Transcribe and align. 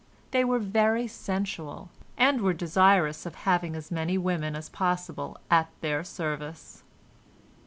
They 0.31 0.43
were 0.43 0.57
very 0.57 1.05
sensual, 1.05 1.91
and 2.17 2.41
were 2.41 2.53
desirous 2.53 3.27
of 3.27 3.35
having 3.45 3.75
as 3.75 3.91
many 3.91 4.17
women 4.17 4.55
as 4.55 4.67
possible 4.67 5.37
at 5.51 5.69
their 5.81 6.03
service." 6.03 6.81